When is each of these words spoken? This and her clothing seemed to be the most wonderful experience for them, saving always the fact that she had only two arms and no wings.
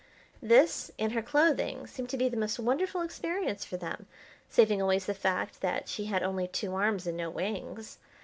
This 0.41 0.89
and 0.97 1.11
her 1.11 1.21
clothing 1.21 1.85
seemed 1.85 2.09
to 2.09 2.17
be 2.17 2.27
the 2.27 2.35
most 2.35 2.57
wonderful 2.57 3.01
experience 3.03 3.63
for 3.65 3.77
them, 3.77 4.07
saving 4.49 4.81
always 4.81 5.05
the 5.05 5.13
fact 5.13 5.61
that 5.61 5.87
she 5.87 6.05
had 6.05 6.23
only 6.23 6.47
two 6.47 6.73
arms 6.73 7.05
and 7.05 7.17
no 7.17 7.29
wings. 7.29 7.99